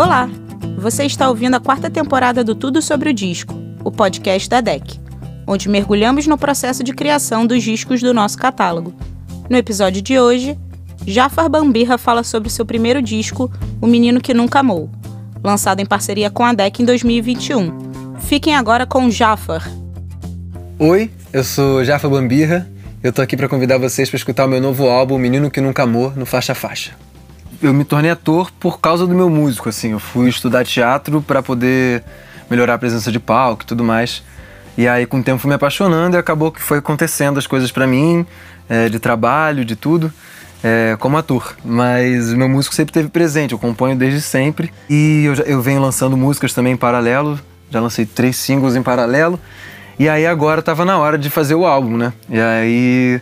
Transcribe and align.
Olá! 0.00 0.30
Você 0.78 1.04
está 1.04 1.28
ouvindo 1.28 1.56
a 1.56 1.60
quarta 1.60 1.90
temporada 1.90 2.42
do 2.42 2.54
Tudo 2.54 2.80
sobre 2.80 3.10
o 3.10 3.12
Disco, 3.12 3.54
o 3.84 3.92
podcast 3.92 4.48
da 4.48 4.62
DEC, 4.62 4.98
onde 5.46 5.68
mergulhamos 5.68 6.26
no 6.26 6.38
processo 6.38 6.82
de 6.82 6.94
criação 6.94 7.46
dos 7.46 7.62
discos 7.62 8.00
do 8.00 8.14
nosso 8.14 8.38
catálogo. 8.38 8.94
No 9.50 9.58
episódio 9.58 10.00
de 10.00 10.18
hoje, 10.18 10.58
Jafar 11.06 11.50
Bambirra 11.50 11.98
fala 11.98 12.22
sobre 12.22 12.48
seu 12.48 12.64
primeiro 12.64 13.02
disco, 13.02 13.52
O 13.78 13.86
Menino 13.86 14.22
que 14.22 14.32
Nunca 14.32 14.60
Amou, 14.60 14.90
lançado 15.44 15.80
em 15.80 15.86
parceria 15.86 16.30
com 16.30 16.46
a 16.46 16.54
DEC 16.54 16.80
em 16.80 16.86
2021. 16.86 18.16
Fiquem 18.20 18.56
agora 18.56 18.86
com 18.86 19.10
Jafar. 19.10 19.70
Oi, 20.78 21.10
eu 21.30 21.44
sou 21.44 21.84
Jafar 21.84 22.10
Bambirra. 22.10 22.66
Eu 23.02 23.12
tô 23.12 23.20
aqui 23.20 23.36
para 23.36 23.50
convidar 23.50 23.76
vocês 23.76 24.08
para 24.08 24.16
escutar 24.16 24.46
o 24.46 24.48
meu 24.48 24.62
novo 24.62 24.88
álbum, 24.88 25.18
Menino 25.18 25.50
que 25.50 25.60
Nunca 25.60 25.82
Amou, 25.82 26.10
no 26.16 26.24
Faixa 26.24 26.54
Faixa. 26.54 26.92
Eu 27.62 27.74
me 27.74 27.84
tornei 27.84 28.10
ator 28.10 28.50
por 28.52 28.80
causa 28.80 29.06
do 29.06 29.14
meu 29.14 29.28
músico, 29.28 29.68
assim. 29.68 29.92
Eu 29.92 29.98
fui 29.98 30.28
estudar 30.28 30.64
teatro 30.64 31.20
para 31.20 31.42
poder 31.42 32.02
melhorar 32.48 32.74
a 32.74 32.78
presença 32.78 33.12
de 33.12 33.20
palco 33.20 33.62
e 33.62 33.66
tudo 33.66 33.84
mais. 33.84 34.22
E 34.76 34.88
aí, 34.88 35.04
com 35.04 35.20
o 35.20 35.22
tempo, 35.22 35.38
fui 35.38 35.48
me 35.48 35.54
apaixonando 35.54 36.16
e 36.16 36.18
acabou 36.18 36.50
que 36.50 36.62
foi 36.62 36.78
acontecendo 36.78 37.38
as 37.38 37.46
coisas 37.46 37.70
para 37.70 37.86
mim, 37.86 38.24
é, 38.68 38.88
de 38.88 38.98
trabalho, 38.98 39.64
de 39.64 39.76
tudo 39.76 40.12
é, 40.62 40.96
como 40.98 41.16
ator, 41.16 41.56
mas 41.64 42.32
o 42.32 42.36
meu 42.36 42.48
músico 42.48 42.74
sempre 42.74 42.92
teve 42.92 43.08
presente, 43.08 43.52
eu 43.52 43.58
componho 43.58 43.96
desde 43.96 44.20
sempre 44.20 44.72
e 44.88 45.24
eu, 45.24 45.34
eu 45.44 45.62
venho 45.62 45.80
lançando 45.80 46.16
músicas 46.16 46.52
também 46.52 46.74
em 46.74 46.76
paralelo, 46.76 47.40
já 47.70 47.80
lancei 47.80 48.04
três 48.04 48.36
singles 48.36 48.76
em 48.76 48.82
paralelo 48.82 49.40
e 49.98 50.08
aí 50.08 50.26
agora 50.26 50.60
estava 50.60 50.84
na 50.84 50.98
hora 50.98 51.16
de 51.16 51.30
fazer 51.30 51.54
o 51.54 51.66
álbum, 51.66 51.96
né? 51.96 52.12
E 52.28 52.40
aí 52.40 53.20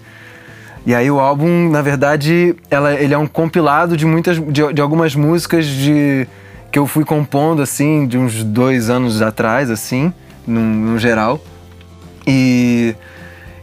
e 0.88 0.95
aí 0.95 1.10
o 1.10 1.20
álbum, 1.20 1.69
na 1.69 1.83
verdade, 1.83 2.56
ela, 2.70 2.95
ele 2.95 3.12
é 3.12 3.19
um 3.19 3.27
compilado 3.27 3.95
de 3.95 4.06
muitas, 4.06 4.38
de, 4.38 4.73
de 4.73 4.80
algumas 4.80 5.14
músicas 5.14 5.66
de 5.66 6.27
que 6.72 6.78
eu 6.78 6.86
fui 6.86 7.05
compondo 7.05 7.61
assim 7.61 8.06
de 8.06 8.17
uns 8.17 8.42
dois 8.42 8.89
anos 8.89 9.20
atrás, 9.20 9.70
assim, 9.70 10.11
no, 10.47 10.98
geral 10.98 11.45
e 12.27 12.95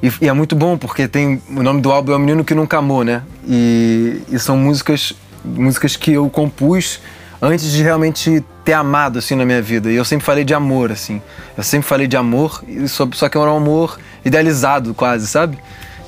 e, 0.04 0.12
e, 0.22 0.30
é 0.30 0.34
muito 0.34 0.56
bom 0.56 0.78
porque 0.78 1.08
tem 1.08 1.42
o 1.50 1.64
nome 1.64 1.82
do 1.82 1.92
álbum 1.92 2.12
é 2.12 2.16
o 2.16 2.20
Menino 2.20 2.46
que 2.46 2.54
Nunca 2.54 2.78
Amou, 2.78 3.04
né? 3.04 3.24
E, 3.48 4.22
e, 4.30 4.38
são 4.38 4.56
músicas 4.56 5.12
músicas 5.44 5.96
que 5.96 6.12
eu 6.12 6.30
compus 6.30 7.02
antes 7.42 7.72
de 7.72 7.82
realmente 7.82 8.46
ter 8.64 8.74
amado 8.74 9.18
assim 9.18 9.34
na 9.34 9.46
minha 9.46 9.64
vida. 9.64 9.92
E 9.92 9.96
eu 9.96 10.06
sempre 10.06 10.24
falei 10.24 10.44
de 10.44 10.54
amor 10.54 10.92
assim. 10.92 11.20
Eu 11.58 11.64
sempre 11.64 11.88
falei 11.88 12.06
de 12.06 12.16
amor, 12.16 12.64
só, 12.88 13.10
só 13.14 13.28
que 13.28 13.36
era 13.36 13.52
um 13.52 13.58
amor 13.58 13.98
idealizado 14.24 14.94
quase, 14.94 15.26
sabe? 15.26 15.58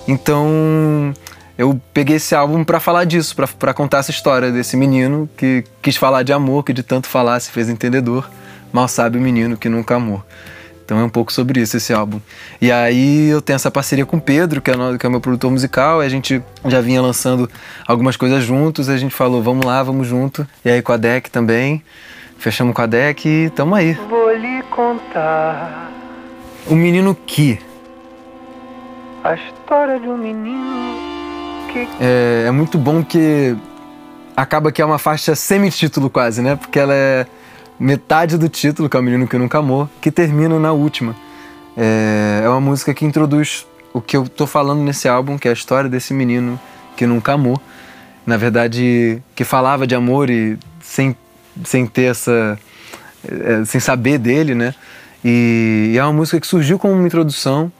Então 0.08 1.13
eu 1.58 1.80
peguei 1.94 2.17
esse 2.17 2.36
álbum 2.36 2.63
para 2.63 2.80
falar 2.80 3.03
disso, 3.03 3.36
para 3.58 3.73
contar 3.73 4.00
essa 4.00 4.11
história 4.11 4.52
desse 4.52 4.77
menino 4.77 5.27
que 5.36 5.63
quis 5.81 5.97
falar 5.97 6.23
de 6.23 6.31
amor, 6.31 6.63
que 6.63 6.72
de 6.72 6.83
tanto 6.83 7.08
falar 7.08 7.39
se 7.39 7.52
fez 7.52 7.67
entendedor. 7.67 8.30
Mal 8.72 8.88
sabe 8.88 9.17
o 9.17 9.22
menino 9.22 9.58
que 9.58 9.67
nunca 9.67 9.95
amou. 9.95 10.23
Então 10.85 11.00
é 11.00 11.03
um 11.03 11.09
pouco 11.09 11.33
sobre 11.33 11.59
isso 11.59 11.75
esse 11.75 11.91
álbum. 11.91 12.22
E 12.61 12.72
aí 12.72 13.28
eu 13.28 13.41
tenho 13.41 13.55
essa 13.55 13.69
parceria 13.69 14.05
com 14.05 14.16
o 14.16 14.22
Pedro, 14.22 14.61
que 14.61 14.72
é, 14.72 14.73
que 14.97 15.05
é 15.05 15.09
meu 15.09 15.19
produtor 15.19 15.52
musical, 15.52 16.00
a 16.00 16.08
gente 16.08 16.41
já 16.66 16.80
vinha 16.80 17.02
lançando 17.02 17.50
algumas 17.85 18.16
coisas 18.16 18.41
juntos, 18.41 18.88
a 18.88 18.97
gente 18.97 19.13
falou, 19.13 19.44
vamos 19.44 19.66
lá, 19.66 19.83
vamos 19.83 20.08
junto. 20.08 20.47
E 20.63 20.69
aí 20.69 20.81
com 20.81 20.94
a 20.94 20.97
DEC 20.97 21.30
também, 21.30 21.83
fechamos 22.38 22.73
com 22.73 22.81
a 22.81 22.85
DEC 22.85 23.25
e 23.25 23.50
tamo 23.50 23.75
aí. 23.75 23.95
Vou 24.09 24.31
lhe 24.31 24.63
contar. 24.69 25.91
O 26.67 26.75
menino 26.75 27.13
que. 27.13 27.59
A 29.23 29.34
história 29.36 30.00
de 30.00 30.08
um 30.08 30.18
menino 30.18 30.98
que. 31.72 31.88
É, 32.00 32.46
é 32.48 32.52
muito 32.52 32.78
bom 32.78 33.04
que 33.04 33.56
acaba 34.36 34.72
que 34.72 34.82
é 34.82 34.86
uma 34.86 35.00
faixa 35.00 35.36
semi-título 35.36 36.09
quase, 36.09 36.42
né? 36.42 36.56
Porque 36.56 36.80
ela 36.80 36.94
é 36.94 37.26
metade 37.80 38.38
do 38.38 38.48
título, 38.50 38.90
que 38.90 38.96
é 38.96 39.00
o 39.00 39.04
Menino 39.04 39.28
que 39.28 39.38
Nunca 39.38 39.59
Amou, 39.59 39.90
que 40.02 40.12
termina 40.12 40.59
na 40.59 40.72
última. 40.72 41.16
É, 41.75 42.41
é 42.44 42.50
uma 42.50 42.62
música 42.62 42.94
que 42.94 43.06
introduz 43.06 43.68
o 43.94 44.02
que 44.02 44.18
eu 44.18 44.28
tô 44.28 44.47
falando 44.47 44.81
nesse 44.81 45.08
álbum, 45.08 45.38
que 45.38 45.47
é 45.47 45.52
a 45.52 45.53
história 45.53 45.90
desse 45.90 46.14
menino 46.14 46.59
que 46.96 47.06
nunca 47.06 47.34
amou. 47.34 47.59
Na 48.25 48.38
verdade, 48.38 49.22
que 49.36 49.44
falava 49.44 49.88
de 49.88 49.96
amor 49.96 50.30
e 50.30 50.58
sem, 50.81 51.16
sem 51.64 51.86
ter 51.86 52.12
essa. 52.12 52.59
É, 53.28 53.66
sem 53.66 53.80
saber 53.80 54.18
dele, 54.18 54.53
né? 54.53 54.74
E, 55.24 55.91
e, 55.94 55.97
é 55.97 56.03
uma 56.03 56.14
música 56.14 56.40
que 56.40 56.47
surgiu 56.47 56.78
como 56.78 56.94
uma 56.94 57.06
introdução. 57.06 57.72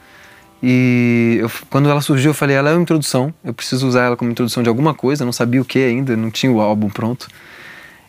E 0.62 1.38
eu, 1.40 1.52
quando 1.70 1.90
ela 1.90 2.02
surgiu, 2.02 2.32
eu 2.32 2.36
falei: 2.36 2.56
ela 2.56 2.70
é 2.70 2.74
uma 2.74 2.82
introdução, 2.82 3.34
eu 3.44 3.54
preciso 3.54 3.88
usar 3.88 4.06
ela 4.06 4.18
como 4.18 4.32
introdução 4.32 4.64
de 4.64 4.70
alguma 4.70 4.94
coisa, 4.94 5.24
não 5.24 5.32
sabia 5.32 5.62
o 5.62 5.66
que 5.66 5.80
ainda, 5.80 6.16
não 6.18 6.32
tinha 6.32 6.52
o 6.52 6.60
álbum 6.60 6.90
pronto. 6.90 7.28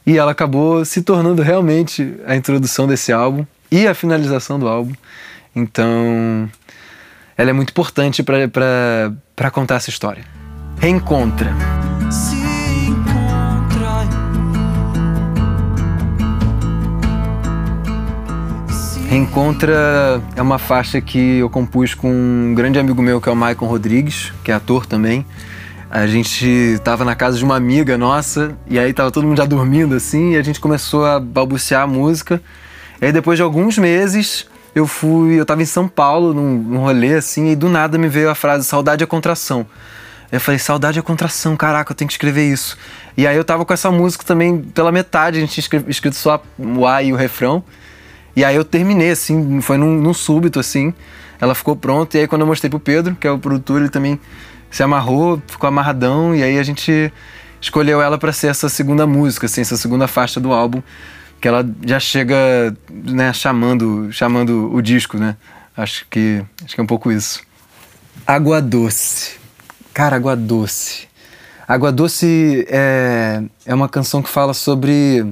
E 0.07 0.17
ela 0.17 0.33
acabou 0.33 0.85
se 0.85 1.03
tornando 1.03 1.43
realmente 1.43 2.15
a 2.27 2.35
introdução 2.35 2.87
desse 2.87 3.13
álbum 3.13 3.45
e 3.71 3.87
a 3.87 3.95
finalização 3.95 4.59
do 4.59 4.67
álbum. 4.67 4.95
Então, 5.55 6.49
ela 7.37 7.51
é 7.51 7.53
muito 7.53 7.71
importante 7.71 8.23
para 8.23 9.51
contar 9.53 9.75
essa 9.75 9.91
história. 9.91 10.25
Reencontra. 10.81 11.78
Reencontra 19.09 20.23
é 20.37 20.43
uma 20.43 20.59
faixa 20.59 21.01
que 21.01 21.39
eu 21.39 21.49
compus 21.49 21.95
com 21.95 22.13
um 22.13 22.55
grande 22.55 22.79
amigo 22.79 23.01
meu 23.01 23.23
que 23.23 23.29
é 23.31 23.33
o 23.33 23.35
Maicon 23.35 23.65
Rodrigues, 23.65 24.35
que 24.45 24.53
é 24.53 24.55
ator 24.55 24.85
também. 24.85 25.25
A 25.91 26.07
gente 26.07 26.79
tava 26.85 27.07
na 27.07 27.15
casa 27.15 27.39
de 27.39 27.43
uma 27.43 27.57
amiga 27.57 27.97
nossa, 27.97 28.55
e 28.67 28.79
aí 28.79 28.93
tava 28.93 29.11
todo 29.11 29.27
mundo 29.27 29.39
já 29.39 29.47
dormindo 29.47 29.95
assim, 29.95 30.33
e 30.33 30.37
a 30.37 30.43
gente 30.43 30.61
começou 30.61 31.07
a 31.07 31.19
balbuciar 31.19 31.85
a 31.85 31.87
música. 31.87 32.39
E 33.01 33.07
aí 33.07 33.11
depois 33.11 33.39
de 33.39 33.43
alguns 33.43 33.79
meses, 33.79 34.47
eu 34.75 34.87
fui, 34.87 35.41
eu 35.41 35.47
tava 35.47 35.63
em 35.63 35.65
São 35.65 35.89
Paulo, 35.89 36.35
num, 36.35 36.59
num 36.59 36.79
rolê 36.81 37.15
assim, 37.15 37.53
e 37.53 37.57
do 37.57 37.71
nada 37.71 37.97
me 37.97 38.09
veio 38.09 38.29
a 38.29 38.35
frase 38.35 38.67
saudade 38.67 39.03
é 39.03 39.07
contração. 39.07 39.65
Eu 40.31 40.39
falei, 40.39 40.59
saudade 40.59 40.99
é 40.99 41.03
contração, 41.03 41.57
caraca, 41.57 41.93
eu 41.93 41.97
tenho 41.97 42.09
que 42.09 42.13
escrever 42.13 42.53
isso. 42.53 42.77
E 43.17 43.27
aí 43.27 43.39
eu 43.39 43.45
tava 43.45 43.65
com 43.65 43.73
essa 43.73 43.91
música 43.91 44.23
também 44.23 44.59
pela 44.59 44.93
metade, 44.93 45.39
a 45.39 45.41
gente 45.41 45.63
tinha 45.63 45.83
escrito 45.89 46.15
só 46.15 46.43
o 46.59 46.87
A 46.87 47.03
e 47.03 47.11
o 47.11 47.17
refrão. 47.17 47.65
E 48.39 48.45
aí 48.45 48.55
eu 48.55 48.65
terminei, 48.65 49.11
assim, 49.11 49.61
foi 49.61 49.77
num, 49.77 50.01
num 50.01 50.15
súbito, 50.15 50.61
assim. 50.61 50.95
Ela 51.41 51.57
ficou 51.57 51.75
pronta, 51.75 52.17
e 52.17 52.21
aí 52.21 52.29
quando 52.29 52.43
eu 52.43 52.47
mostrei 52.47 52.71
pro 52.71 52.79
Pedro, 52.79 53.17
que 53.17 53.27
é 53.27 53.31
o 53.33 53.37
produtor, 53.37 53.81
ele 53.81 53.89
também 53.91 54.21
se 54.71 54.81
amarrou, 54.81 55.43
ficou 55.49 55.67
amarradão 55.67 56.37
e 56.37 56.45
aí 56.45 56.57
a 56.57 56.63
gente 56.63 57.13
escolheu 57.61 58.01
ela 58.01 58.17
para 58.17 58.33
ser 58.33 58.47
essa 58.47 58.69
segunda 58.69 59.09
música, 59.09 59.47
assim, 59.47 59.61
essa 59.61 59.77
segunda 59.77 60.07
faixa 60.07 60.39
do 60.39 60.53
álbum, 60.53 60.81
que 61.41 61.49
ela 61.49 61.69
já 61.85 61.99
chega, 61.99 62.37
né, 62.89 63.33
chamando, 63.33 64.09
chamando 64.13 64.73
o 64.73 64.81
disco, 64.81 65.19
né? 65.19 65.35
Acho 65.77 66.07
que 66.09 66.41
acho 66.65 66.77
que 66.77 66.81
é 66.81 66.85
um 66.85 66.87
pouco 66.87 67.11
isso. 67.11 67.43
Água 68.25 68.63
doce. 68.63 69.33
Cara, 69.93 70.15
água 70.15 70.37
doce. 70.37 71.09
Água 71.67 71.91
doce 71.91 72.65
é, 72.69 73.43
é 73.67 73.75
uma 73.75 73.89
canção 73.89 74.23
que 74.23 74.29
fala 74.29 74.55
sobre 74.55 75.27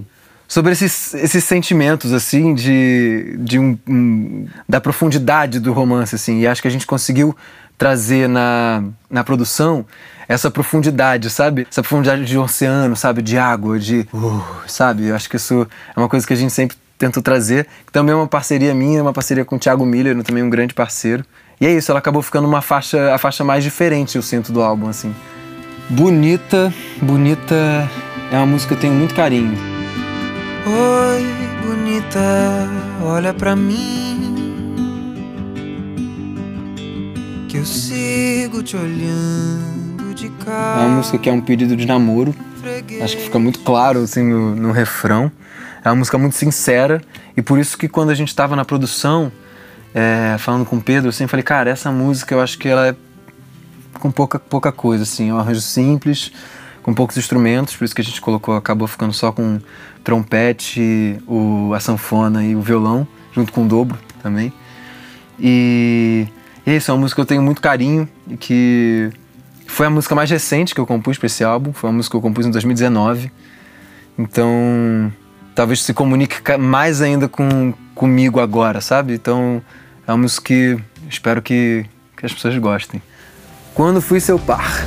sobre 0.48 0.72
esses, 0.72 1.14
esses 1.14 1.44
sentimentos 1.44 2.12
assim 2.12 2.54
de, 2.54 3.36
de 3.38 3.58
um, 3.58 3.78
um, 3.88 4.46
da 4.68 4.80
profundidade 4.80 5.58
do 5.58 5.72
romance 5.72 6.14
assim 6.14 6.40
e 6.40 6.46
acho 6.46 6.62
que 6.62 6.68
a 6.68 6.70
gente 6.70 6.86
conseguiu 6.86 7.36
trazer 7.76 8.28
na, 8.28 8.82
na 9.10 9.22
produção 9.22 9.84
essa 10.28 10.50
profundidade, 10.50 11.30
sabe? 11.30 11.66
Essa 11.70 11.82
profundidade 11.82 12.24
de 12.24 12.36
oceano, 12.36 12.96
sabe? 12.96 13.22
De 13.22 13.38
água, 13.38 13.78
de. 13.78 14.08
Uh, 14.12 14.42
sabe? 14.66 15.12
Acho 15.12 15.28
que 15.30 15.36
isso 15.36 15.66
é 15.94 16.00
uma 16.00 16.08
coisa 16.08 16.26
que 16.26 16.32
a 16.32 16.36
gente 16.36 16.52
sempre 16.52 16.76
tentou 16.98 17.22
trazer. 17.22 17.66
Também 17.92 18.12
é 18.12 18.16
uma 18.16 18.26
parceria 18.26 18.74
minha, 18.74 19.02
uma 19.02 19.12
parceria 19.12 19.44
com 19.44 19.56
o 19.56 19.58
Thiago 19.58 19.86
Miller, 19.86 20.20
também 20.22 20.42
um 20.42 20.50
grande 20.50 20.74
parceiro. 20.74 21.24
E 21.60 21.66
é 21.66 21.72
isso, 21.72 21.90
ela 21.90 22.00
acabou 22.00 22.20
ficando 22.22 22.46
uma 22.46 22.60
faixa, 22.60 23.14
a 23.14 23.18
faixa 23.18 23.42
mais 23.42 23.64
diferente, 23.64 24.16
eu 24.16 24.22
sinto, 24.22 24.52
do 24.52 24.60
álbum, 24.62 24.88
assim. 24.88 25.14
Bonita, 25.88 26.72
Bonita 27.00 27.88
é 28.30 28.36
uma 28.36 28.46
música 28.46 28.74
que 28.74 28.78
eu 28.78 28.80
tenho 28.80 28.94
muito 28.94 29.14
carinho. 29.14 29.75
Oi, 30.66 31.24
bonita, 31.64 32.68
olha 33.02 33.32
pra 33.32 33.54
mim. 33.54 34.06
que 37.48 37.56
eu 37.56 37.64
sigo 37.64 38.62
te 38.62 38.76
olhando 38.76 40.12
de 40.14 40.28
cá. 40.44 40.78
É 40.80 40.86
uma 40.86 40.96
música 40.96 41.16
que 41.16 41.30
é 41.30 41.32
um 41.32 41.40
pedido 41.40 41.76
de 41.76 41.86
namoro. 41.86 42.34
Acho 43.00 43.16
que 43.16 43.22
fica 43.22 43.38
muito 43.38 43.60
claro 43.60 44.00
assim 44.00 44.24
no, 44.24 44.54
no 44.54 44.72
refrão. 44.72 45.30
É 45.84 45.88
uma 45.88 45.94
música 45.94 46.18
muito 46.18 46.34
sincera 46.34 47.00
e 47.36 47.40
por 47.40 47.58
isso 47.58 47.78
que 47.78 47.88
quando 47.88 48.10
a 48.10 48.14
gente 48.14 48.28
estava 48.28 48.56
na 48.56 48.64
produção, 48.64 49.30
é, 49.94 50.36
falando 50.38 50.66
com 50.66 50.76
o 50.76 50.82
Pedro, 50.82 51.12
sempre 51.12 51.30
falei, 51.30 51.44
cara, 51.44 51.70
essa 51.70 51.92
música 51.92 52.34
eu 52.34 52.40
acho 52.40 52.58
que 52.58 52.68
ela 52.68 52.88
é 52.88 52.96
com 54.00 54.10
pouca, 54.10 54.38
pouca 54.38 54.72
coisa, 54.72 55.04
assim, 55.04 55.30
é 55.30 55.32
um 55.32 55.38
arranjo 55.38 55.60
simples, 55.60 56.32
com 56.86 56.94
poucos 56.94 57.18
instrumentos, 57.18 57.76
por 57.76 57.84
isso 57.84 57.94
que 57.94 58.00
a 58.00 58.04
gente 58.04 58.20
colocou, 58.20 58.56
acabou 58.56 58.88
ficando 58.88 59.12
só 59.12 59.30
com 59.30 59.60
trompete, 60.02 61.18
o, 61.26 61.74
a 61.74 61.80
sanfona 61.80 62.42
e 62.42 62.56
o 62.56 62.62
violão, 62.62 63.06
junto 63.34 63.52
com 63.52 63.64
o 63.64 63.68
dobro 63.68 63.98
também. 64.22 64.50
E 65.38 66.26
e 66.66 66.70
é 66.70 66.76
isso, 66.76 66.90
é 66.90 66.94
uma 66.94 67.00
música 67.00 67.16
que 67.16 67.20
eu 67.20 67.26
tenho 67.26 67.42
muito 67.42 67.62
carinho 67.62 68.08
e 68.28 68.36
que 68.36 69.08
foi 69.68 69.86
a 69.86 69.90
música 69.90 70.16
mais 70.16 70.28
recente 70.28 70.74
que 70.74 70.80
eu 70.80 70.86
compus 70.86 71.16
para 71.16 71.26
esse 71.26 71.44
álbum. 71.44 71.72
Foi 71.72 71.88
uma 71.88 71.96
música 71.96 72.12
que 72.12 72.16
eu 72.16 72.20
compus 72.20 72.44
em 72.44 72.50
2019. 72.50 73.30
Então, 74.18 75.12
talvez 75.54 75.82
se 75.82 75.94
comunique 75.94 76.36
mais 76.58 77.00
ainda 77.00 77.28
com 77.28 77.72
comigo 77.94 78.40
agora, 78.40 78.80
sabe? 78.80 79.14
Então 79.14 79.62
é 80.04 80.10
uma 80.10 80.18
música 80.18 80.44
que 80.44 80.76
espero 81.08 81.40
que, 81.40 81.86
que 82.16 82.26
as 82.26 82.32
pessoas 82.32 82.58
gostem. 82.58 83.00
Quando 83.72 84.00
fui 84.00 84.18
seu 84.18 84.36
par. 84.36 84.84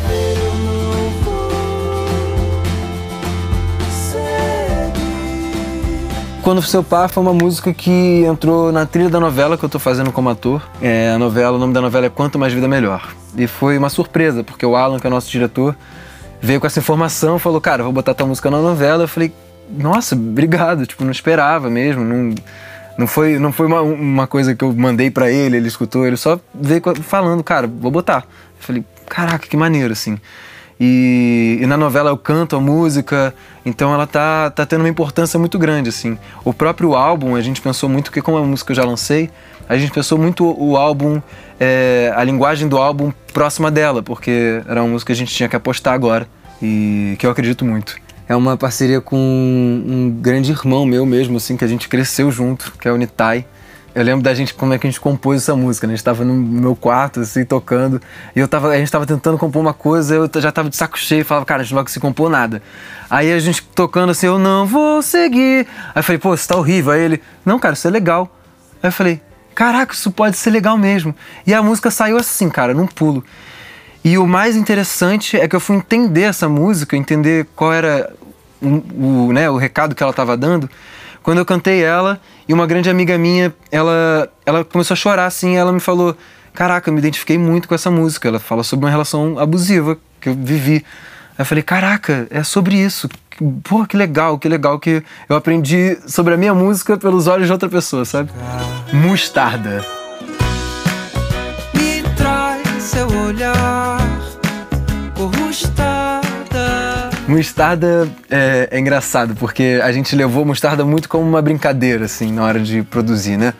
Quando 6.41 6.61
Seu 6.61 6.83
Par 6.83 7.09
foi 7.09 7.21
uma 7.21 7.33
música 7.33 7.73
que 7.73 8.23
entrou 8.23 8.71
na 8.71 8.85
trilha 8.85 9.09
da 9.09 9.19
novela 9.19 9.57
que 9.57 9.63
eu 9.63 9.69
tô 9.69 9.77
fazendo 9.77 10.11
como 10.11 10.29
ator. 10.29 10.67
É, 10.81 11.11
a 11.11 11.19
novela, 11.19 11.57
o 11.57 11.59
nome 11.59 11.73
da 11.73 11.81
novela 11.81 12.05
é 12.05 12.09
Quanto 12.09 12.39
Mais 12.39 12.53
Vida 12.53 12.67
Melhor. 12.67 13.13
E 13.37 13.45
foi 13.45 13.77
uma 13.77 13.89
surpresa, 13.89 14.43
porque 14.43 14.65
o 14.65 14.75
Alan, 14.75 14.99
que 14.99 15.05
é 15.05 15.09
o 15.09 15.11
nosso 15.11 15.29
diretor, 15.29 15.75
veio 16.41 16.59
com 16.59 16.65
essa 16.65 16.79
informação, 16.79 17.37
falou, 17.37 17.59
cara, 17.59 17.83
vou 17.83 17.91
botar 17.91 18.13
tua 18.13 18.25
música 18.25 18.49
na 18.49 18.59
novela. 18.59 19.03
Eu 19.03 19.07
falei, 19.07 19.33
nossa, 19.69 20.15
obrigado, 20.15 20.87
tipo, 20.87 21.03
não 21.03 21.11
esperava 21.11 21.69
mesmo, 21.69 22.03
não, 22.03 22.33
não 22.97 23.05
foi, 23.05 23.37
não 23.37 23.51
foi 23.51 23.67
uma, 23.67 23.81
uma 23.81 24.25
coisa 24.25 24.55
que 24.55 24.63
eu 24.63 24.73
mandei 24.73 25.11
para 25.11 25.29
ele, 25.29 25.57
ele 25.57 25.67
escutou, 25.67 26.07
ele 26.07 26.17
só 26.17 26.39
veio 26.55 26.81
falando, 27.03 27.43
cara, 27.43 27.67
vou 27.67 27.91
botar. 27.91 28.25
Eu 28.59 28.65
falei, 28.65 28.83
caraca, 29.07 29.47
que 29.47 29.57
maneiro, 29.57 29.91
assim. 29.91 30.17
E, 30.79 31.59
e, 31.61 31.65
na 31.65 31.75
novela 31.75 32.09
eu 32.09 32.17
canto 32.17 32.55
a 32.55 32.61
música, 32.61 33.33
então 33.65 33.93
ela 33.93 34.07
tá, 34.07 34.49
tá 34.49 34.65
tendo 34.65 34.81
uma 34.81 34.89
importância 34.89 35.37
muito 35.37 35.59
grande, 35.59 35.89
assim. 35.89 36.17
O 36.45 36.53
próprio 36.53 36.95
álbum, 36.95 37.35
a 37.35 37.41
gente 37.41 37.61
pensou 37.61 37.89
muito, 37.89 38.11
que 38.11 38.21
como 38.21 38.37
é 38.37 38.39
uma 38.39 38.47
música 38.47 38.67
que 38.67 38.79
eu 38.79 38.83
já 38.83 38.89
lancei, 38.89 39.29
a 39.67 39.77
gente 39.77 39.91
pensou 39.91 40.17
muito 40.17 40.45
o 40.45 40.77
álbum, 40.77 41.21
é, 41.59 42.13
a 42.15 42.23
linguagem 42.23 42.67
do 42.69 42.77
álbum 42.77 43.11
próxima 43.33 43.69
dela, 43.69 44.01
porque 44.01 44.61
era 44.67 44.81
uma 44.81 44.89
música 44.89 45.07
que 45.07 45.13
a 45.13 45.15
gente 45.15 45.35
tinha 45.35 45.49
que 45.49 45.55
apostar 45.55 45.93
agora, 45.93 46.27
e 46.61 47.15
que 47.19 47.25
eu 47.25 47.31
acredito 47.31 47.65
muito. 47.65 47.97
É 48.27 48.35
uma 48.35 48.55
parceria 48.55 49.01
com 49.01 49.17
um 49.17 50.17
grande 50.21 50.51
irmão 50.51 50.85
meu 50.85 51.05
mesmo, 51.05 51.37
assim, 51.37 51.57
que 51.57 51.65
a 51.65 51.67
gente 51.67 51.89
cresceu 51.89 52.31
junto, 52.31 52.73
que 52.79 52.87
é 52.87 52.91
o 52.91 52.95
Nitai. 52.95 53.45
Eu 53.95 54.03
lembro 54.03 54.21
da 54.21 54.33
gente, 54.33 54.53
como 54.53 54.73
é 54.73 54.77
que 54.77 54.85
a 54.85 54.89
gente 54.89 54.99
compôs 54.99 55.41
essa 55.41 55.55
música, 55.55 55.87
né? 55.87 55.93
A 55.93 55.95
gente 55.95 56.05
tava 56.05 56.23
no 56.23 56.33
meu 56.33 56.75
quarto, 56.75 57.21
assim, 57.21 57.43
tocando, 57.43 57.99
e 58.35 58.39
eu 58.39 58.47
tava, 58.47 58.69
a 58.69 58.77
gente 58.77 58.91
tava 58.91 59.05
tentando 59.05 59.37
compor 59.37 59.61
uma 59.61 59.73
coisa, 59.73 60.15
eu 60.15 60.41
já 60.41 60.51
tava 60.51 60.69
de 60.69 60.75
saco 60.75 60.97
cheio, 60.97 61.25
falava, 61.25 61.45
cara, 61.45 61.61
a 61.61 61.63
gente 61.63 61.71
não 61.71 61.77
vai 61.77 61.85
conseguir 61.85 62.01
compor 62.01 62.29
nada. 62.29 62.61
Aí 63.09 63.31
a 63.31 63.39
gente 63.39 63.63
tocando 63.73 64.11
assim, 64.11 64.27
eu 64.27 64.37
não 64.37 64.65
vou 64.67 65.01
seguir. 65.01 65.67
Aí 65.95 65.99
eu 65.99 66.03
falei, 66.03 66.19
pô, 66.19 66.33
isso 66.33 66.47
tá 66.47 66.55
horrível. 66.55 66.91
Aí 66.91 67.01
ele, 67.01 67.21
não, 67.43 67.57
cara, 67.57 67.73
isso 67.73 67.87
é 67.87 67.91
legal. 67.91 68.29
Aí 68.81 68.89
eu 68.89 68.91
falei, 68.91 69.21
caraca, 69.55 69.93
isso 69.93 70.11
pode 70.11 70.37
ser 70.37 70.51
legal 70.51 70.77
mesmo. 70.77 71.15
E 71.45 71.53
a 71.53 71.61
música 71.61 71.89
saiu 71.89 72.17
assim, 72.17 72.49
cara, 72.49 72.73
num 72.73 72.85
pulo. 72.85 73.23
E 74.03 74.17
o 74.17 74.27
mais 74.27 74.55
interessante 74.55 75.35
é 75.35 75.47
que 75.47 75.55
eu 75.55 75.59
fui 75.59 75.75
entender 75.75 76.21
essa 76.23 76.47
música, 76.47 76.95
entender 76.95 77.47
qual 77.55 77.73
era 77.73 78.13
o, 78.61 79.27
o, 79.27 79.33
né, 79.33 79.49
o 79.49 79.57
recado 79.57 79.95
que 79.95 80.03
ela 80.03 80.11
estava 80.11 80.37
dando, 80.37 80.69
quando 81.23 81.39
eu 81.39 81.45
cantei 81.45 81.83
ela 81.83 82.19
e 82.47 82.53
uma 82.53 82.65
grande 82.65 82.89
amiga 82.89 83.17
minha, 83.17 83.53
ela, 83.71 84.31
ela 84.45 84.63
começou 84.63 84.93
a 84.93 84.97
chorar 84.97 85.25
assim, 85.25 85.55
ela 85.55 85.71
me 85.71 85.79
falou: 85.79 86.15
Caraca, 86.53 86.89
eu 86.89 86.93
me 86.93 86.99
identifiquei 86.99 87.37
muito 87.37 87.67
com 87.67 87.75
essa 87.75 87.91
música. 87.91 88.27
Ela 88.27 88.39
fala 88.39 88.63
sobre 88.63 88.85
uma 88.85 88.91
relação 88.91 89.37
abusiva 89.39 89.97
que 90.19 90.29
eu 90.29 90.33
vivi. 90.35 90.85
Aí 91.37 91.39
eu 91.39 91.45
falei: 91.45 91.63
Caraca, 91.63 92.27
é 92.29 92.43
sobre 92.43 92.75
isso. 92.75 93.09
Pô, 93.63 93.85
que 93.85 93.95
legal, 93.95 94.37
que 94.37 94.49
legal 94.49 94.77
que 94.79 95.03
eu 95.29 95.35
aprendi 95.35 95.97
sobre 96.07 96.33
a 96.33 96.37
minha 96.37 96.53
música 96.53 96.97
pelos 96.97 97.27
olhos 97.27 97.47
de 97.47 97.53
outra 97.53 97.69
pessoa, 97.69 98.03
sabe? 98.03 98.29
Mostarda. 98.91 99.98
Mostarda 107.29 108.09
é, 108.27 108.69
é, 108.71 108.79
engraçado, 108.79 109.35
porque 109.35 109.79
a 109.83 109.91
gente 109.91 110.15
levou 110.15 110.43
mostarda 110.43 110.83
muito 110.83 111.07
como 111.07 111.23
uma 111.23 111.39
brincadeira, 111.43 112.05
assim, 112.05 112.33
na 112.33 112.43
hora 112.43 112.59
de 112.59 112.81
produzir, 112.81 113.37
né? 113.37 113.53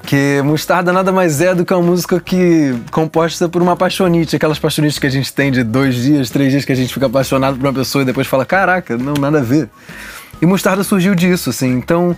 Porque 0.00 0.40
Mostarda 0.42 0.90
nada 0.90 1.12
mais 1.12 1.42
é 1.42 1.54
do 1.54 1.66
que 1.66 1.74
uma 1.74 1.82
música 1.82 2.18
que 2.18 2.74
composta 2.90 3.46
por 3.46 3.60
uma 3.60 3.72
apaixonite, 3.72 4.34
aquelas 4.34 4.58
paixonites 4.58 4.98
que 4.98 5.06
a 5.06 5.10
gente 5.10 5.30
tem 5.34 5.52
de 5.52 5.62
dois 5.62 5.96
dias, 5.96 6.30
três 6.30 6.50
dias 6.50 6.64
que 6.64 6.72
a 6.72 6.74
gente 6.74 6.94
fica 6.94 7.04
apaixonado 7.04 7.58
por 7.58 7.66
uma 7.66 7.74
pessoa 7.74 8.00
e 8.00 8.06
depois 8.06 8.26
fala, 8.26 8.46
caraca, 8.46 8.96
não, 8.96 9.12
nada 9.12 9.38
a 9.38 9.42
ver. 9.42 9.68
E 10.40 10.46
Mostarda 10.46 10.82
surgiu 10.82 11.14
disso, 11.14 11.50
assim, 11.50 11.72
então 11.74 12.16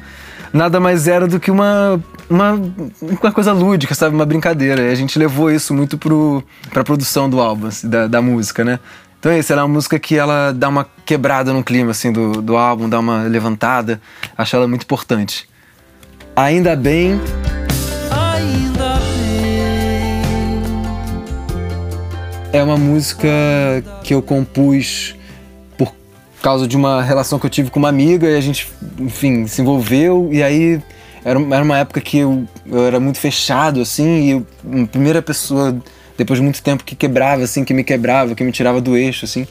nada 0.53 0.79
mais 0.79 1.09
era 1.09 1.27
do 1.27 1.41
que 1.41 1.51
uma, 1.51 2.01
uma, 2.31 2.61
uma 3.01 3.33
coisa 3.33 3.53
lúdica, 3.53 3.93
sabe? 3.93 4.15
Uma 4.15 4.25
brincadeira. 4.25 4.83
E 4.83 4.93
a 4.93 4.95
gente 4.95 5.19
levou 5.19 5.51
isso 5.51 5.75
muito 5.75 5.99
pro, 5.99 6.45
pra 6.71 6.85
produção 6.85 7.29
do 7.29 7.41
álbum, 7.41 7.67
assim, 7.67 7.89
da, 7.89 8.07
da 8.07 8.23
música, 8.23 8.65
né? 8.65 8.79
Então 9.27 9.35
é 9.35 9.41
isso, 9.41 9.53
ela 9.53 9.63
é 9.63 9.65
uma 9.65 9.75
música 9.75 9.99
que 9.99 10.17
ela 10.17 10.53
dá 10.53 10.69
uma 10.69 10.87
quebrada 11.05 11.53
no 11.53 11.65
clima 11.65 11.91
assim 11.91 12.13
do, 12.13 12.41
do 12.41 12.57
álbum, 12.57 12.89
dá 12.89 13.01
uma 13.01 13.25
levantada. 13.25 14.01
Acho 14.39 14.55
ela 14.55 14.69
muito 14.69 14.85
importante. 14.85 15.49
Ainda 16.37 16.77
bem. 16.77 17.21
Ainda 18.09 19.01
bem. 19.01 20.63
É 22.53 22.63
uma 22.63 22.77
música 22.77 23.27
que 24.05 24.15
eu 24.15 24.23
compus 24.23 25.17
por 25.77 25.93
causa 26.41 26.69
de 26.69 26.77
uma 26.77 27.03
relação 27.03 27.37
que 27.41 27.47
eu 27.47 27.51
tive 27.51 27.69
com 27.69 27.81
uma 27.81 27.89
amiga 27.89 28.29
e 28.29 28.37
a 28.37 28.41
gente, 28.41 28.73
enfim, 28.97 29.49
se 29.49 29.61
envolveu 29.61 30.29
e 30.31 30.41
aí 30.41 30.81
era, 31.25 31.41
era 31.41 31.65
uma 31.65 31.79
época 31.79 32.01
que 32.01 32.19
eu, 32.19 32.47
eu 32.65 32.87
era 32.87 33.01
muito 33.01 33.19
fechado 33.19 33.81
assim 33.81 34.21
e 34.21 34.31
eu, 34.31 34.47
a 34.85 34.87
primeira 34.87 35.21
pessoa 35.21 35.77
depois 36.17 36.39
de 36.39 36.45
muito 36.45 36.63
tempo 36.63 36.85
que 36.85 36.95
quebrava, 36.95 37.43
assim, 37.43 37.65
que 37.65 37.75
me 37.75 37.85
quebrava, 37.85 38.35
que 38.35 38.45
me 38.45 38.53
tirava 38.53 38.81
do 38.81 38.97
eixo, 38.97 39.25
assim. 39.25 39.47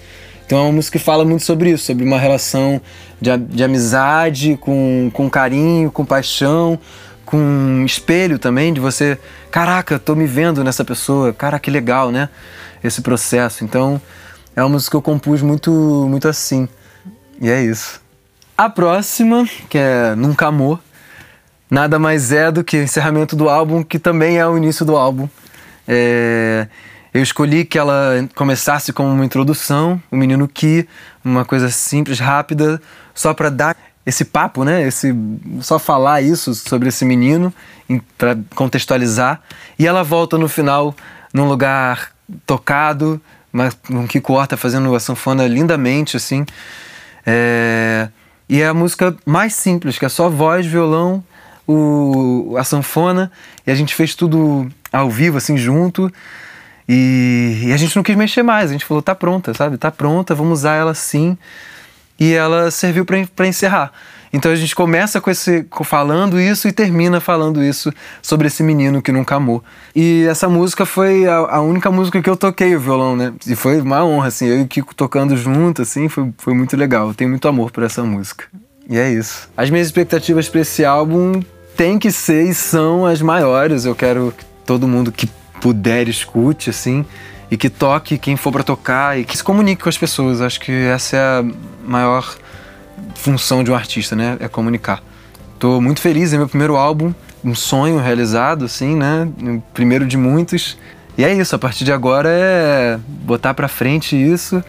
Então 0.45 0.59
é 0.59 0.62
uma 0.62 0.73
música 0.73 1.00
que 1.00 1.03
fala 1.03 1.25
muito 1.25 1.44
sobre 1.44 1.71
isso, 1.71 1.85
sobre 1.85 2.06
uma 2.06 2.19
relação 2.19 2.79
de, 3.19 3.35
de 3.38 3.63
amizade, 3.63 4.57
com, 4.62 5.09
com 5.12 5.29
carinho, 5.29 5.89
com 5.89 6.06
paixão, 6.06 6.79
com 7.25 7.83
espelho 7.85 8.38
também, 8.38 8.71
de 8.71 8.79
você, 8.79 9.17
caraca, 9.50 9.97
tô 9.97 10.15
me 10.15 10.27
vendo 10.27 10.63
nessa 10.63 10.85
pessoa, 10.85 11.33
cara, 11.33 11.59
que 11.59 11.71
legal, 11.71 12.12
né? 12.12 12.29
Esse 12.83 13.01
processo. 13.01 13.63
Então 13.63 14.00
é 14.56 14.61
uma 14.61 14.69
música 14.69 14.91
que 14.91 14.97
eu 14.97 15.01
compus 15.01 15.41
muito, 15.41 15.71
muito 16.07 16.27
assim. 16.27 16.69
E 17.41 17.50
é 17.50 17.63
isso. 17.63 18.00
A 18.57 18.69
próxima, 18.69 19.45
que 19.68 19.77
é 19.77 20.15
Nunca 20.15 20.47
Amor, 20.47 20.79
nada 21.69 21.97
mais 21.97 22.31
é 22.31 22.51
do 22.51 22.63
que 22.63 22.77
o 22.77 22.83
encerramento 22.83 23.35
do 23.35 23.50
álbum, 23.50 23.83
que 23.83 23.97
também 23.97 24.38
é 24.38 24.47
o 24.47 24.56
início 24.56 24.85
do 24.85 24.95
álbum. 24.95 25.27
É, 25.87 26.67
eu 27.13 27.23
escolhi 27.23 27.63
que 27.63 27.77
ela 27.77 28.27
começasse 28.35 28.91
como 28.91 29.09
uma 29.09 29.25
introdução, 29.25 30.01
o 30.11 30.17
menino 30.17 30.47
que, 30.47 30.87
uma 31.23 31.45
coisa 31.45 31.69
simples, 31.69 32.19
rápida, 32.19 32.81
só 33.13 33.33
para 33.33 33.49
dar 33.49 33.77
esse 34.06 34.25
papo, 34.25 34.63
né? 34.63 34.85
Esse, 34.85 35.15
só 35.61 35.80
falar 35.80 36.21
isso 36.21 36.54
sobre 36.54 36.89
esse 36.89 37.06
menino, 37.06 37.54
para 38.18 38.37
contextualizar. 38.54 39.42
E 39.80 39.87
ela 39.87 40.04
volta 40.04 40.37
no 40.37 40.47
final 40.47 40.94
num 41.33 41.47
lugar 41.47 42.11
tocado, 42.45 43.19
mas 43.51 43.77
um 43.89 44.06
Kiko 44.06 44.33
Horta 44.33 44.57
fazendo 44.57 44.94
a 44.94 44.99
sanfona 44.99 45.47
lindamente, 45.47 46.18
assim. 46.18 46.45
É, 47.25 48.09
e 48.47 48.61
é 48.61 48.68
a 48.68 48.73
música 48.73 49.15
mais 49.25 49.56
simples, 49.56 49.97
que 49.97 50.06
é 50.06 50.09
só 50.09 50.30
voz, 50.30 50.65
violão, 50.65 51.23
o, 51.68 52.56
a 52.57 52.63
sanfona, 52.63 53.31
e 53.65 53.71
a 53.71 53.75
gente 53.75 53.95
fez 53.95 54.13
tudo 54.13 54.69
ao 54.95 55.09
vivo, 55.09 55.37
assim, 55.37 55.57
junto. 55.57 56.11
E, 56.87 57.64
e, 57.66 57.73
a 57.73 57.78
gente 57.78 57.95
não 57.95 58.04
quis 58.04 58.16
mexer 58.16 58.44
mais, 58.44 58.69
a 58.69 58.73
gente 58.73 58.85
falou, 58.85 59.02
tá 59.02 59.16
pronta, 59.16 59.54
sabe? 59.54 59.78
Tá 59.78 59.92
pronta, 59.92 60.35
vamos 60.35 60.59
usar 60.59 60.75
ela 60.75 60.94
sim. 60.94 61.37
E 62.19 62.33
ela 62.33 62.71
serviu 62.71 63.06
para 63.06 63.47
encerrar. 63.47 63.92
Então 64.31 64.52
a 64.52 64.56
gente 64.56 64.75
começa 64.75 65.21
com 65.21 65.31
esse 65.31 65.66
falando 65.83 66.40
isso 66.40 66.68
e 66.68 66.71
termina 66.71 67.21
falando 67.21 67.64
isso 67.64 67.92
sobre 68.21 68.47
esse 68.47 68.64
menino 68.64 69.02
que 69.02 69.11
nunca 69.11 69.35
amou. 69.35 69.64
E 69.95 70.25
essa 70.30 70.49
música 70.49 70.85
foi 70.85 71.25
a, 71.25 71.35
a, 71.35 71.61
única 71.61 71.90
música 71.90 72.21
que 72.21 72.30
eu 72.30 72.35
toquei 72.35 72.75
o 72.75 72.80
violão, 72.80 73.16
né? 73.16 73.33
E 73.47 73.56
foi 73.56 73.80
uma 73.80 74.04
honra, 74.04 74.28
assim, 74.28 74.45
eu 74.45 74.59
e 74.59 74.61
o 74.64 74.68
Kiko 74.68 74.94
tocando 74.94 75.37
junto, 75.37 75.81
assim, 75.81 76.09
foi, 76.09 76.33
foi 76.37 76.54
muito 76.54 76.75
legal. 76.75 77.07
Eu 77.07 77.14
tenho 77.14 77.30
muito 77.30 77.47
amor 77.47 77.71
por 77.71 77.83
essa 77.83 78.04
música. 78.04 78.45
E 78.90 78.97
é 78.97 79.09
isso. 79.09 79.49
As 79.56 79.69
minhas 79.69 79.87
expectativas 79.87 80.49
para 80.49 80.61
esse 80.61 80.83
álbum 80.83 81.42
tem 81.78 81.97
que 81.97 82.11
ser 82.11 82.44
e 82.44 82.54
são 82.54 83.06
as 83.06 83.21
maiores. 83.21 83.85
Eu 83.85 83.95
quero 83.95 84.33
que 84.37 84.45
todo 84.66 84.88
mundo 84.88 85.12
que 85.12 85.30
puder 85.62 86.07
escute, 86.07 86.69
assim, 86.69 87.06
e 87.50 87.57
que 87.57 87.69
toque 87.69 88.18
quem 88.18 88.36
for 88.36 88.52
para 88.52 88.64
tocar 88.64 89.19
e 89.19 89.24
que 89.24 89.38
se 89.38 89.44
comunique 89.44 89.84
com 89.84 89.90
as 89.90 89.98
pessoas. 89.98 90.42
Acho 90.42 90.60
que 90.60 90.72
essa 90.72 91.16
é 91.16 91.19
a 91.19 91.45
maior 91.86 92.36
função 93.16 93.64
de 93.64 93.72
um 93.72 93.76
artista, 93.76 94.16
né? 94.16 94.38
É 94.40 94.48
comunicar. 94.48 95.02
Tô 95.57 95.80
muito 95.80 96.02
feliz, 96.02 96.34
é 96.34 96.38
meu 96.38 96.48
primeiro 96.48 96.76
álbum, 96.76 97.14
um 97.44 97.56
sonho 97.56 98.00
realizado, 98.00 98.66
assim, 98.66 98.95
né? 98.95 99.28
Primeiro 99.74 100.06
de 100.06 100.18
muitos. 100.18 100.78
E 101.18 101.24
é 101.24 101.34
isso, 101.34 101.56
a 101.56 101.60
partir 101.60 101.86
de 101.86 101.94
agora 101.94 102.30
é 102.30 103.00
botar 103.07 103.54
pra 103.54 103.68
frente 103.68 104.16
isso 104.16 104.62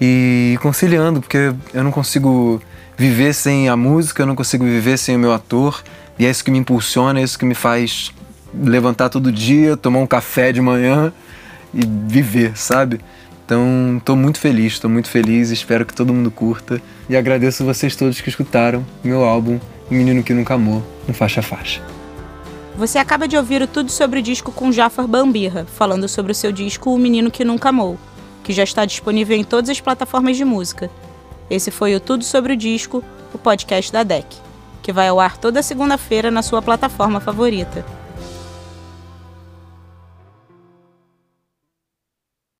e 0.00 0.58
conciliando, 0.60 1.20
porque 1.20 1.54
eu 1.72 1.84
não 1.84 1.92
consigo 1.92 2.60
viver 2.96 3.32
sem 3.32 3.68
a 3.68 3.76
música, 3.76 4.22
eu 4.22 4.26
não 4.26 4.34
consigo 4.34 4.64
viver 4.64 4.98
sem 4.98 5.14
o 5.14 5.18
meu 5.18 5.32
ator. 5.32 5.82
E 6.18 6.26
é 6.26 6.30
isso 6.30 6.44
que 6.44 6.50
me 6.50 6.58
impulsiona, 6.58 7.20
é 7.20 7.22
isso 7.22 7.38
que 7.38 7.44
me 7.44 7.54
faz 7.54 8.12
levantar 8.62 9.08
todo 9.08 9.32
dia, 9.32 9.76
tomar 9.76 9.98
um 9.98 10.06
café 10.06 10.52
de 10.52 10.60
manhã 10.60 11.12
e 11.72 11.84
viver, 11.84 12.56
sabe? 12.56 13.00
Então, 13.44 14.00
tô 14.04 14.16
muito 14.16 14.38
feliz, 14.40 14.78
tô 14.78 14.88
muito 14.88 15.08
feliz, 15.08 15.50
espero 15.50 15.84
que 15.84 15.92
todo 15.92 16.14
mundo 16.14 16.30
curta. 16.30 16.80
E 17.08 17.16
agradeço 17.16 17.64
vocês 17.64 17.94
todos 17.94 18.20
que 18.20 18.28
escutaram 18.28 18.84
meu 19.02 19.24
álbum 19.24 19.60
O 19.90 19.94
Menino 19.94 20.22
Que 20.22 20.32
Nunca 20.32 20.54
Amou, 20.54 20.82
no 21.06 21.12
Faixa 21.12 21.42
Faixa. 21.42 21.82
Você 22.76 22.98
acaba 22.98 23.28
de 23.28 23.36
ouvir 23.36 23.60
o 23.60 23.66
Tudo 23.66 23.90
Sobre 23.90 24.20
o 24.20 24.22
Disco 24.22 24.50
com 24.50 24.72
Jafar 24.72 25.06
Bambirra, 25.06 25.66
falando 25.66 26.08
sobre 26.08 26.32
o 26.32 26.34
seu 26.34 26.50
disco 26.50 26.92
O 26.92 26.98
Menino 26.98 27.30
Que 27.30 27.44
Nunca 27.44 27.68
Amou, 27.68 27.98
que 28.42 28.52
já 28.52 28.64
está 28.64 28.84
disponível 28.84 29.36
em 29.36 29.44
todas 29.44 29.70
as 29.70 29.80
plataformas 29.80 30.36
de 30.36 30.44
música. 30.44 30.90
Esse 31.50 31.70
foi 31.70 31.94
o 31.94 32.00
Tudo 32.00 32.24
Sobre 32.24 32.54
o 32.54 32.56
Disco, 32.56 33.04
o 33.32 33.38
podcast 33.38 33.92
da 33.92 34.02
DEC, 34.02 34.26
que 34.82 34.92
vai 34.92 35.08
ao 35.08 35.20
ar 35.20 35.36
toda 35.36 35.62
segunda-feira 35.62 36.30
na 36.30 36.42
sua 36.42 36.62
plataforma 36.62 37.20
favorita. 37.20 37.84